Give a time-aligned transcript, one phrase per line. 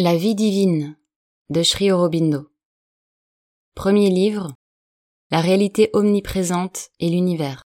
[0.00, 0.96] La vie divine
[1.50, 2.52] de Sri Aurobindo.
[3.74, 4.54] Premier livre
[5.32, 7.64] La réalité omniprésente et l'univers.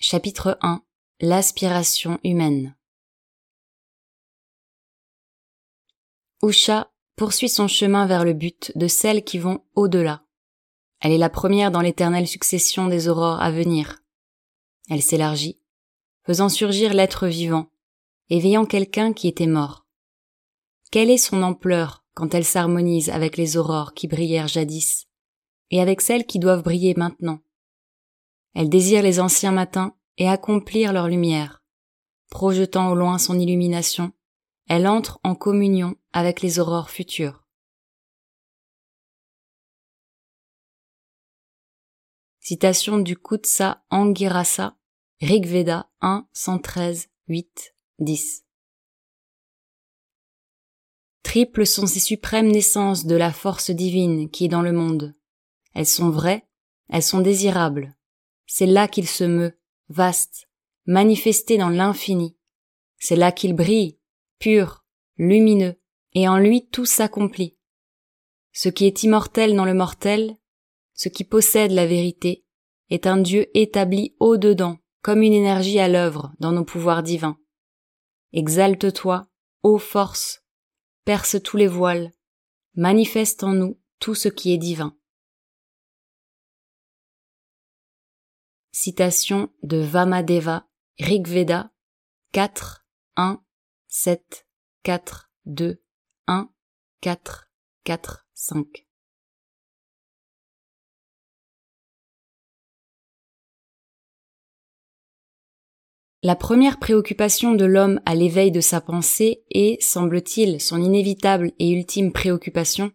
[0.00, 0.84] Chapitre 1
[1.20, 2.76] L'aspiration humaine.
[6.42, 10.26] Usha poursuit son chemin vers le but de celles qui vont au-delà.
[11.00, 14.02] Elle est la première dans l'éternelle succession des aurores à venir.
[14.90, 15.58] Elle s'élargit,
[16.26, 17.70] faisant surgir l'être vivant
[18.30, 19.86] éveillant quelqu'un qui était mort.
[20.90, 25.08] Quelle est son ampleur quand elle s'harmonise avec les aurores qui brillèrent jadis,
[25.70, 27.40] et avec celles qui doivent briller maintenant?
[28.54, 31.62] Elle désire les anciens matins et accomplir leur lumière.
[32.30, 34.12] Projetant au loin son illumination,
[34.68, 37.44] elle entre en communion avec les aurores futures.
[42.38, 44.76] Citation du Kutsa Angirasa,
[45.20, 47.74] Rigveda 1, 113, 8.
[48.00, 48.44] 10.
[51.22, 55.14] Triples sont ces suprêmes naissances de la force divine qui est dans le monde.
[55.74, 56.46] Elles sont vraies,
[56.88, 57.94] elles sont désirables.
[58.46, 60.48] C'est là qu'il se meut, vaste,
[60.86, 62.36] manifesté dans l'infini.
[62.98, 63.98] C'est là qu'il brille,
[64.38, 64.84] pur,
[65.18, 65.78] lumineux,
[66.14, 67.58] et en lui tout s'accomplit.
[68.52, 70.38] Ce qui est immortel dans le mortel,
[70.94, 72.46] ce qui possède la vérité,
[72.88, 77.38] est un Dieu établi au-dedans, comme une énergie à l'œuvre dans nos pouvoirs divins.
[78.32, 79.28] Exalte-toi,
[79.62, 80.44] ô force,
[81.04, 82.12] perce tous les voiles,
[82.74, 84.96] manifeste en nous tout ce qui est divin.
[88.70, 91.72] Citation de Vamadeva, Rigveda
[92.32, 92.86] 4,
[93.16, 93.42] 1,
[93.88, 94.46] 7,
[94.84, 95.82] 4, 2,
[96.28, 96.50] 1,
[97.00, 97.50] 4,
[97.84, 98.89] 4, 5.
[106.22, 111.70] La première préoccupation de l'homme à l'éveil de sa pensée est, semble-t-il, son inévitable et
[111.70, 112.92] ultime préoccupation,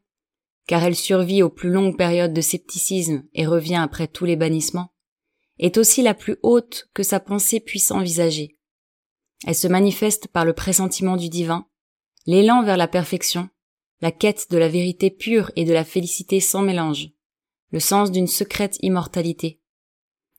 [0.67, 4.93] car elle survit aux plus longues périodes de scepticisme et revient après tous les bannissements,
[5.57, 8.59] est aussi la plus haute que sa pensée puisse envisager.
[9.47, 11.65] Elle se manifeste par le pressentiment du divin,
[12.27, 13.49] l'élan vers la perfection,
[14.01, 17.09] la quête de la vérité pure et de la félicité sans mélange,
[17.71, 19.61] le sens d'une secrète immortalité.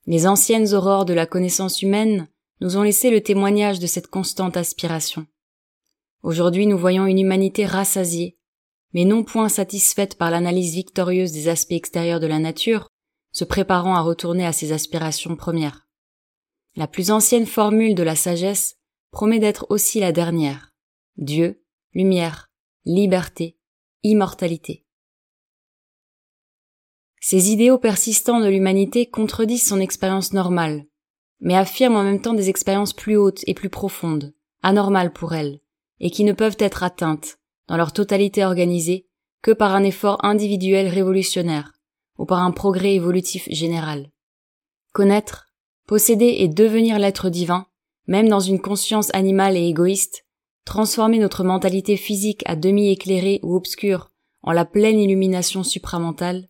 [0.06, 2.28] Les anciennes aurores de la connaissance humaine
[2.60, 5.26] nous ont laissé le témoignage de cette constante aspiration.
[6.22, 8.38] Aujourd'hui nous voyons une humanité rassasiée,
[8.92, 12.88] mais non point satisfaite par l'analyse victorieuse des aspects extérieurs de la nature,
[13.32, 15.86] se préparant à retourner à ses aspirations premières.
[16.76, 18.76] La plus ancienne formule de la sagesse
[19.10, 20.72] promet d'être aussi la dernière.
[21.16, 21.62] Dieu,
[21.92, 22.50] lumière,
[22.84, 23.58] liberté,
[24.02, 24.84] immortalité.
[27.20, 30.86] Ces idéaux persistants de l'humanité contredisent son expérience normale,
[31.40, 35.60] mais affirment en même temps des expériences plus hautes et plus profondes, anormales pour elles,
[36.00, 37.38] et qui ne peuvent être atteintes,
[37.68, 39.06] dans leur totalité organisée,
[39.42, 41.72] que par un effort individuel révolutionnaire,
[42.18, 44.10] ou par un progrès évolutif général.
[44.92, 45.46] Connaître,
[45.86, 47.66] posséder et devenir l'être divin,
[48.06, 50.24] même dans une conscience animale et égoïste,
[50.64, 54.10] transformer notre mentalité physique à demi éclairée ou obscure
[54.42, 56.48] en la pleine illumination supramentale,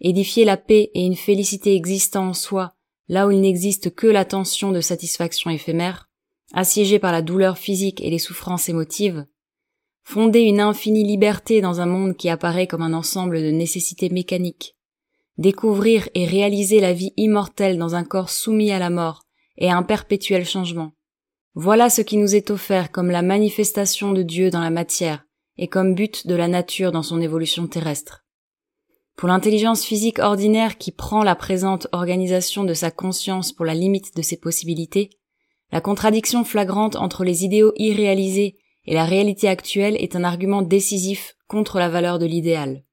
[0.00, 2.73] édifier la paix et une félicité existant en soi
[3.08, 6.08] là où il n'existe que la tension de satisfaction éphémère,
[6.52, 9.26] assiégé par la douleur physique et les souffrances émotives,
[10.02, 14.76] fonder une infinie liberté dans un monde qui apparaît comme un ensemble de nécessités mécaniques,
[15.38, 19.24] découvrir et réaliser la vie immortelle dans un corps soumis à la mort
[19.56, 20.92] et à un perpétuel changement.
[21.54, 25.24] Voilà ce qui nous est offert comme la manifestation de Dieu dans la matière
[25.56, 28.23] et comme but de la nature dans son évolution terrestre.
[29.16, 34.16] Pour l'intelligence physique ordinaire qui prend la présente organisation de sa conscience pour la limite
[34.16, 35.10] de ses possibilités,
[35.70, 41.36] la contradiction flagrante entre les idéaux irréalisés et la réalité actuelle est un argument décisif
[41.46, 42.84] contre la valeur de l'idéal.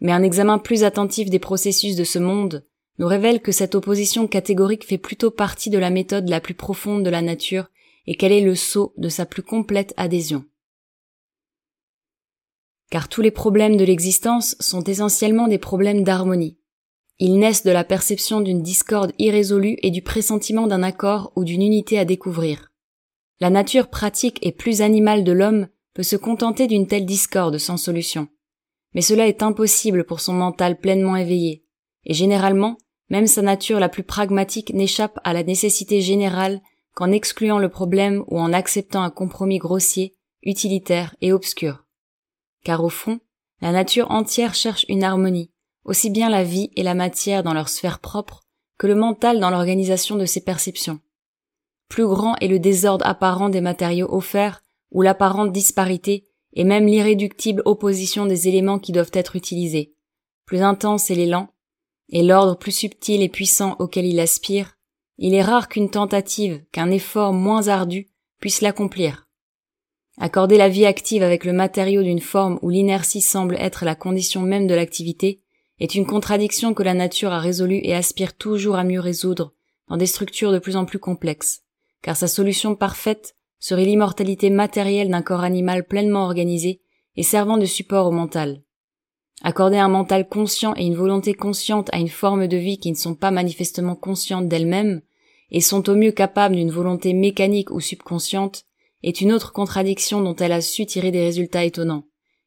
[0.00, 2.66] Mais un examen plus attentif des processus de ce monde
[2.98, 7.04] nous révèle que cette opposition catégorique fait plutôt partie de la méthode la plus profonde
[7.04, 7.68] de la nature
[8.06, 10.44] et qu'elle est le sceau de sa plus complète adhésion
[12.90, 16.58] car tous les problèmes de l'existence sont essentiellement des problèmes d'harmonie.
[17.18, 21.62] Ils naissent de la perception d'une discorde irrésolue et du pressentiment d'un accord ou d'une
[21.62, 22.72] unité à découvrir.
[23.40, 27.76] La nature pratique et plus animale de l'homme peut se contenter d'une telle discorde sans
[27.76, 28.28] solution.
[28.94, 31.64] Mais cela est impossible pour son mental pleinement éveillé,
[32.04, 32.76] et généralement,
[33.08, 36.60] même sa nature la plus pragmatique n'échappe à la nécessité générale
[36.94, 41.85] qu'en excluant le problème ou en acceptant un compromis grossier, utilitaire et obscur
[42.66, 43.20] car au fond,
[43.60, 45.52] la nature entière cherche une harmonie,
[45.84, 48.42] aussi bien la vie et la matière dans leur sphère propre
[48.76, 50.98] que le mental dans l'organisation de ses perceptions.
[51.88, 57.62] plus grand est le désordre apparent des matériaux offerts, ou l'apparente disparité, et même l'irréductible
[57.66, 59.94] opposition des éléments qui doivent être utilisés.
[60.44, 61.48] Plus intense est l'élan,
[62.08, 64.76] et l'ordre plus subtil et puissant auquel il aspire,
[65.18, 68.08] il est rare qu'une tentative, qu'un effort moins ardu
[68.40, 69.25] puisse l'accomplir.
[70.18, 74.40] Accorder la vie active avec le matériau d'une forme où l'inertie semble être la condition
[74.40, 75.42] même de l'activité
[75.78, 79.52] est une contradiction que la nature a résolue et aspire toujours à mieux résoudre
[79.88, 81.62] dans des structures de plus en plus complexes,
[82.00, 86.80] car sa solution parfaite serait l'immortalité matérielle d'un corps animal pleinement organisé
[87.16, 88.62] et servant de support au mental.
[89.42, 92.96] Accorder un mental conscient et une volonté consciente à une forme de vie qui ne
[92.96, 95.02] sont pas manifestement conscientes d'elles-mêmes,
[95.50, 98.64] et sont au mieux capables d'une volonté mécanique ou subconsciente,
[99.02, 102.04] est une autre contradiction dont elle a su tirer des résultats étonnants.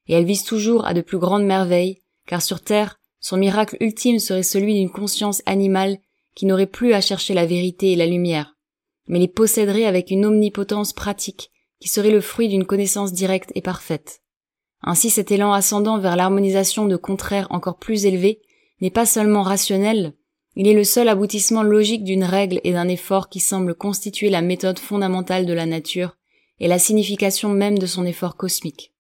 [0.08, 4.20] Et elle vise toujours à de plus grandes merveilles, car sur Terre, son miracle ultime
[4.20, 6.00] serait celui d'une conscience animale
[6.36, 8.56] qui n'aurait plus à chercher la vérité et la lumière,
[9.08, 13.62] mais les posséderait avec une omnipotence pratique qui serait le fruit d'une connaissance directe et
[13.62, 14.22] parfaite.
[14.82, 18.42] Ainsi cet élan ascendant vers l'harmonisation de contraires encore plus élevés
[18.82, 20.14] n'est pas seulement rationnel,
[20.56, 24.42] il est le seul aboutissement logique d'une règle et d'un effort qui semble constituer la
[24.42, 26.18] méthode fondamentale de la nature
[26.60, 28.94] et la signification même de son effort cosmique.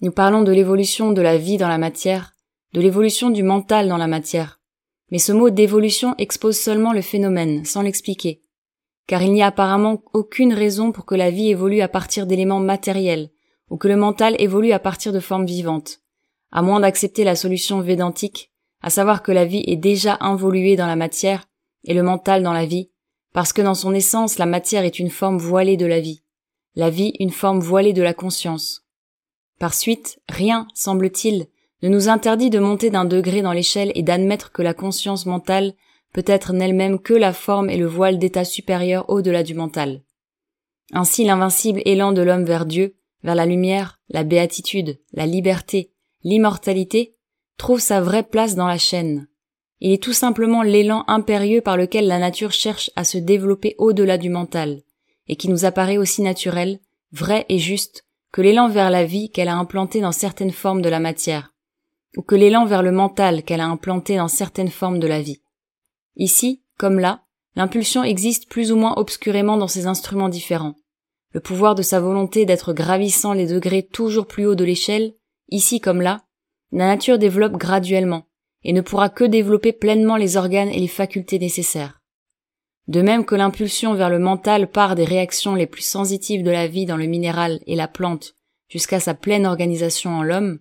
[0.00, 2.34] Nous parlons de l'évolution de la vie dans la matière,
[2.72, 4.60] de l'évolution du mental dans la matière,
[5.10, 8.42] mais ce mot d'évolution expose seulement le phénomène, sans l'expliquer.
[9.06, 12.60] Car il n'y a apparemment aucune raison pour que la vie évolue à partir d'éléments
[12.60, 13.30] matériels,
[13.70, 16.00] ou que le mental évolue à partir de formes vivantes,
[16.50, 18.50] à moins d'accepter la solution védantique,
[18.80, 21.46] à savoir que la vie est déjà involuée dans la matière
[21.84, 22.90] et le mental dans la vie,
[23.34, 26.22] parce que dans son essence la matière est une forme voilée de la vie,
[26.76, 28.86] la vie une forme voilée de la conscience.
[29.58, 31.48] Par suite, rien, semble-t-il,
[31.82, 35.74] ne nous interdit de monter d'un degré dans l'échelle et d'admettre que la conscience mentale
[36.12, 40.02] peut-être n'elle-même que la forme et le voile d'état supérieur au-delà du mental.
[40.92, 45.90] Ainsi l'invincible élan de l'homme vers Dieu, vers la lumière, la béatitude, la liberté,
[46.22, 47.16] l'immortalité,
[47.58, 49.26] trouve sa vraie place dans la chaîne.
[49.80, 54.18] Il est tout simplement l'élan impérieux par lequel la nature cherche à se développer au-delà
[54.18, 54.82] du mental,
[55.26, 56.80] et qui nous apparaît aussi naturel,
[57.12, 60.88] vrai et juste que l'élan vers la vie qu'elle a implanté dans certaines formes de
[60.88, 61.52] la matière,
[62.16, 65.40] ou que l'élan vers le mental qu'elle a implanté dans certaines formes de la vie.
[66.16, 67.22] Ici, comme là,
[67.56, 70.74] l'impulsion existe plus ou moins obscurément dans ces instruments différents.
[71.32, 75.14] Le pouvoir de sa volonté d'être gravissant les degrés toujours plus haut de l'échelle,
[75.48, 76.24] ici comme là,
[76.72, 78.26] la nature développe graduellement,
[78.64, 82.00] et ne pourra que développer pleinement les organes et les facultés nécessaires.
[82.88, 86.66] De même que l'impulsion vers le mental part des réactions les plus sensitives de la
[86.66, 88.34] vie dans le minéral et la plante
[88.68, 90.58] jusqu'à sa pleine organisation en l'homme,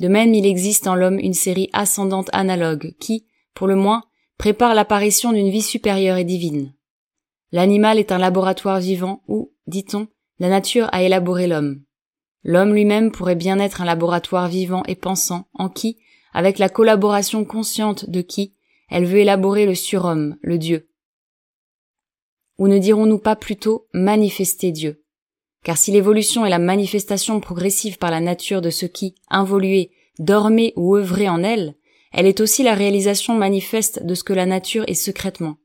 [0.00, 4.02] de même il existe en l'homme une série ascendante analogue qui, pour le moins,
[4.36, 6.72] prépare l'apparition d'une vie supérieure et divine.
[7.52, 10.08] L'animal est un laboratoire vivant où, dit-on,
[10.40, 11.82] la nature a élaboré l'homme.
[12.42, 15.98] L'homme lui-même pourrait bien être un laboratoire vivant et pensant en qui,
[16.32, 18.54] avec la collaboration consciente de qui,
[18.88, 20.88] elle veut élaborer le surhomme, le Dieu.
[22.58, 25.02] Ou ne dirons-nous pas plutôt manifester Dieu?
[25.64, 30.72] Car si l'évolution est la manifestation progressive par la nature de ce qui, involué, dormait
[30.76, 31.74] ou œuvrait en elle,
[32.12, 35.56] elle est aussi la réalisation manifeste de ce que la nature est secrètement.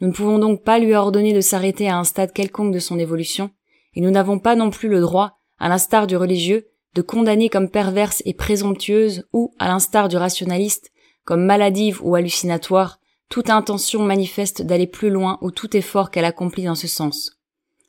[0.00, 2.98] Nous ne pouvons donc pas lui ordonner de s'arrêter à un stade quelconque de son
[2.98, 3.50] évolution,
[3.94, 7.68] et nous n'avons pas non plus le droit, à l'instar du religieux, de condamner comme
[7.68, 10.90] perverse et présomptueuse ou, à l'instar du rationaliste,
[11.24, 12.98] comme maladive ou hallucinatoire,
[13.28, 17.38] toute intention manifeste d'aller plus loin ou tout effort qu'elle accomplit dans ce sens.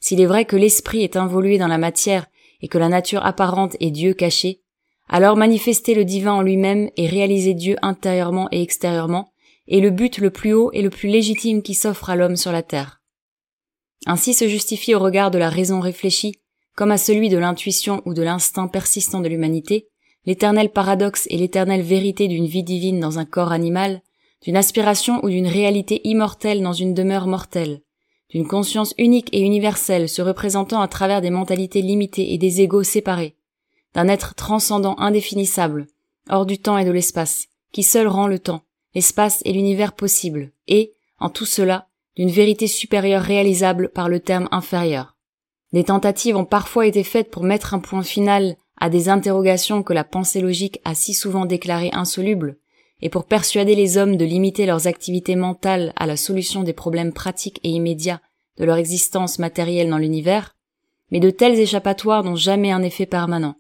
[0.02, 2.28] S'il est vrai que l'esprit est involué dans la matière
[2.62, 4.62] et que la nature apparente est Dieu caché,
[5.08, 9.32] alors manifester le divin en lui-même et réaliser Dieu intérieurement et extérieurement
[9.70, 12.52] est le but le plus haut et le plus légitime qui s'offre à l'homme sur
[12.52, 13.02] la terre.
[14.06, 16.42] Ainsi se justifie au regard de la raison réfléchie,
[16.78, 19.88] comme à celui de l'intuition ou de l'instinct persistant de l'humanité,
[20.28, 24.04] l'éternel paradoxe et l'éternelle vérité d'une vie divine dans un corps animal,
[24.44, 27.82] d'une aspiration ou d'une réalité immortelle dans une demeure mortelle,
[28.30, 32.84] d'une conscience unique et universelle se représentant à travers des mentalités limitées et des égaux
[32.84, 33.36] séparés,
[33.96, 35.88] d'un être transcendant indéfinissable,
[36.30, 38.62] hors du temps et de l'espace, qui seul rend le temps,
[38.94, 44.48] l'espace et l'univers possible, et, en tout cela, d'une vérité supérieure réalisable par le terme
[44.52, 45.17] inférieur.
[45.74, 49.94] Des tentatives ont parfois été faites pour mettre un point final à des interrogations que
[49.94, 52.58] la pensée logique a si souvent déclarées insolubles,
[53.02, 57.14] et pour persuader les hommes de limiter leurs activités mentales à la solution des problèmes
[57.14, 58.22] pratiques et immédiats
[58.58, 60.56] de leur existence matérielle dans l'univers,
[61.12, 63.56] mais de tels échappatoires n'ont jamais un effet permanent.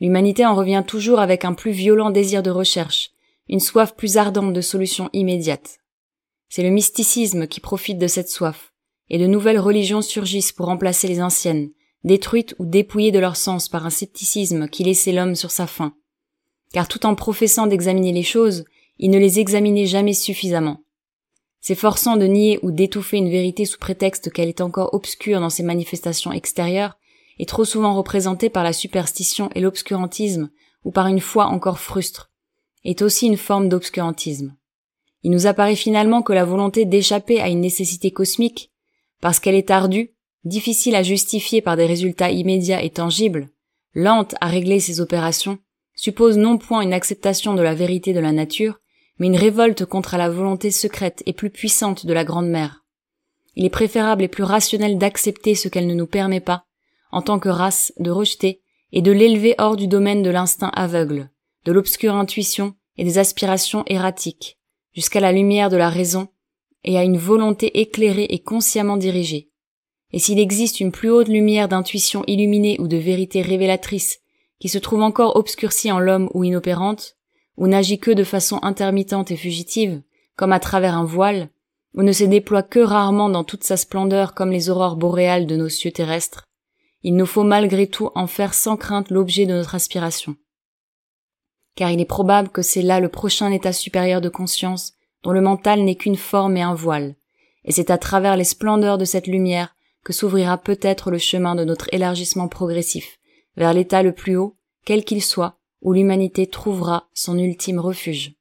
[0.00, 3.10] L'humanité en revient toujours avec un plus violent désir de recherche,
[3.48, 5.78] une soif plus ardente de solutions immédiates.
[6.48, 8.72] C'est le mysticisme qui profite de cette soif,
[9.10, 11.70] et de nouvelles religions surgissent pour remplacer les anciennes,
[12.04, 15.94] détruites ou dépouillées de leur sens par un scepticisme qui laissait l'homme sur sa faim.
[16.72, 18.64] Car tout en professant d'examiner les choses,
[18.98, 20.82] il ne les examinait jamais suffisamment.
[21.60, 25.62] S'efforçant de nier ou d'étouffer une vérité sous prétexte qu'elle est encore obscure dans ses
[25.62, 26.98] manifestations extérieures,
[27.38, 30.50] et trop souvent représentée par la superstition et l'obscurantisme,
[30.84, 32.30] ou par une foi encore frustre,
[32.84, 34.56] est aussi une forme d'obscurantisme.
[35.22, 38.70] Il nous apparaît finalement que la volonté d'échapper à une nécessité cosmique,
[39.20, 43.48] parce qu'elle est ardue, difficile à justifier par des résultats immédiats et tangibles,
[43.94, 45.58] lente à régler ses opérations,
[45.94, 48.80] suppose non point une acceptation de la vérité de la nature,
[49.18, 52.84] mais une révolte contre la volonté secrète et plus puissante de la Grande Mère.
[53.56, 56.64] Il est préférable et plus rationnel d'accepter ce qu'elle ne nous permet pas,
[57.10, 61.30] en tant que race, de rejeter et de l'élever hors du domaine de l'instinct aveugle,
[61.64, 64.58] de l'obscure intuition et des aspirations erratiques,
[64.94, 66.28] jusqu'à la lumière de la raison
[66.84, 69.50] et à une volonté éclairée et consciemment dirigée.
[70.12, 74.20] Et s'il existe une plus haute lumière d'intuition illuminée ou de vérité révélatrice
[74.58, 77.16] qui se trouve encore obscurcie en l'homme ou inopérante,
[77.56, 80.02] ou n'agit que de façon intermittente et fugitive,
[80.36, 81.50] comme à travers un voile,
[81.94, 85.56] ou ne se déploie que rarement dans toute sa splendeur comme les aurores boréales de
[85.56, 86.44] nos cieux terrestres,
[87.02, 90.36] il nous faut malgré tout en faire sans crainte l'objet de notre aspiration.
[91.76, 94.94] Car il est probable que c'est là le prochain état supérieur de conscience
[95.32, 97.16] le mental n'est qu'une forme et un voile,
[97.64, 101.64] et c'est à travers les splendeurs de cette lumière que s'ouvrira peut-être le chemin de
[101.64, 103.18] notre élargissement progressif
[103.56, 108.37] vers l'état le plus haut, quel qu'il soit, où l'humanité trouvera son ultime refuge.